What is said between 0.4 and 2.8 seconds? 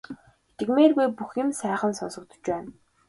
Итгэмээргүй бүх юм сайхан сонсогдож байна.